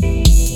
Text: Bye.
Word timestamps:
Bye. 0.00 0.49